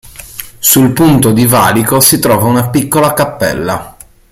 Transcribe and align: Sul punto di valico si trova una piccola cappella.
Sul 0.57 0.93
punto 0.93 1.31
di 1.31 1.45
valico 1.45 1.99
si 1.99 2.17
trova 2.17 2.45
una 2.45 2.71
piccola 2.71 3.13
cappella. 3.13 3.95